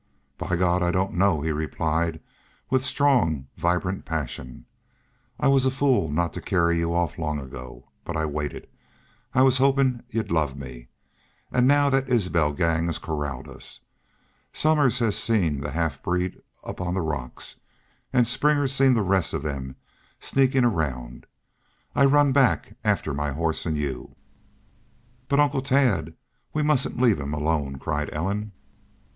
"By 0.39 0.55
God! 0.55 0.81
I 0.81 0.89
don't 0.89 1.13
know," 1.13 1.41
he 1.41 1.51
replied, 1.51 2.21
with 2.71 2.83
strong, 2.83 3.45
vibrant 3.55 4.03
passion. 4.03 4.65
"I 5.39 5.47
was 5.47 5.63
a 5.67 5.69
fool 5.69 6.09
not 6.09 6.33
to 6.33 6.41
carry 6.41 6.79
y'u 6.79 6.91
off 6.91 7.19
long 7.19 7.39
ago. 7.39 7.87
But 8.03 8.17
I 8.17 8.25
waited. 8.25 8.67
I 9.35 9.43
was 9.43 9.59
hopin' 9.59 10.01
y'u'd 10.09 10.31
love 10.31 10.55
me!... 10.57 10.87
An' 11.51 11.67
now 11.67 11.91
that 11.91 12.09
Isbel 12.09 12.53
gang 12.53 12.87
has 12.87 12.97
corralled 12.97 13.47
us. 13.47 13.81
Somers 14.51 14.95
seen 15.15 15.59
the 15.61 15.69
half 15.69 16.01
breed 16.01 16.41
up 16.63 16.81
on 16.81 16.95
the 16.95 17.01
rocks. 17.01 17.57
An' 18.11 18.25
Springer 18.25 18.67
seen 18.67 18.95
the 18.95 19.03
rest 19.03 19.35
of 19.35 19.43
them 19.43 19.75
sneakin' 20.19 20.65
around. 20.65 21.27
I 21.93 22.05
run 22.05 22.31
back 22.31 22.73
after 22.83 23.13
my 23.13 23.33
horse 23.33 23.67
an' 23.67 23.75
y'u." 23.75 24.15
"But 25.27 25.39
Uncle 25.39 25.61
Tad!... 25.61 26.15
We 26.53 26.63
mustn't 26.63 26.99
leave 26.99 27.19
him 27.19 27.35
alone," 27.35 27.75
cried 27.77 28.09
Ellen. 28.11 28.53